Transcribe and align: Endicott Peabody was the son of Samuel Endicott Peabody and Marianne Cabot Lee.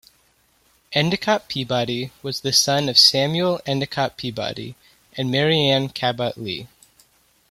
Endicott 0.93 1.47
Peabody 1.47 2.09
was 2.23 2.39
the 2.39 2.51
son 2.51 2.89
of 2.89 2.97
Samuel 2.97 3.61
Endicott 3.67 4.17
Peabody 4.17 4.73
and 5.15 5.29
Marianne 5.29 5.89
Cabot 5.89 6.35
Lee. 6.39 6.67